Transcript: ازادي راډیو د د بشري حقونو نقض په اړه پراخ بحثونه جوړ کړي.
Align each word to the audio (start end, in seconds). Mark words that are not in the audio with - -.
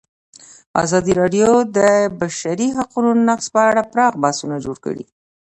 ازادي 0.83 1.13
راډیو 1.21 1.49
د 1.63 1.65
د 1.77 1.77
بشري 2.19 2.67
حقونو 2.77 3.09
نقض 3.27 3.45
په 3.55 3.59
اړه 3.69 3.89
پراخ 3.91 4.13
بحثونه 4.23 4.55
جوړ 4.65 4.77
کړي. 4.85 5.05